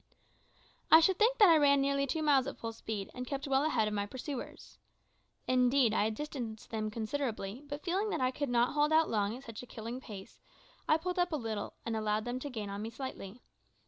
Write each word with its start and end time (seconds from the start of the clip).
I 0.91 0.99
should 0.99 1.19
think 1.19 1.37
that 1.37 1.49
I 1.51 1.57
ran 1.57 1.79
nearly 1.79 2.07
two 2.07 2.23
miles 2.23 2.47
at 2.47 2.57
full 2.57 2.73
speed, 2.73 3.11
and 3.13 3.27
kept 3.27 3.47
well 3.47 3.63
ahead 3.63 3.87
of 3.87 3.93
my 3.93 4.07
pursuers. 4.07 4.79
Indeed, 5.45 5.93
I 5.93 6.05
had 6.05 6.15
distanced 6.15 6.71
them 6.71 6.89
considerably; 6.89 7.61
but 7.67 7.83
feeling 7.83 8.09
that 8.09 8.19
I 8.19 8.31
could 8.31 8.49
not 8.49 8.73
hold 8.73 8.91
out 8.91 9.11
long 9.11 9.37
at 9.37 9.43
such 9.43 9.61
a 9.61 9.67
killing 9.67 10.01
pace, 10.01 10.41
I 10.89 10.97
pulled 10.97 11.19
up 11.19 11.31
a 11.31 11.35
little, 11.35 11.75
and 11.85 11.95
allowed 11.95 12.25
them 12.25 12.39
to 12.39 12.49
gain 12.49 12.67
on 12.71 12.81
me 12.81 12.89
slightly. 12.89 13.43